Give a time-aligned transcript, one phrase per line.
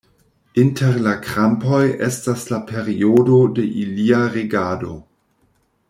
[0.61, 4.97] Inter la krampoj estas la periodo de ilia regado.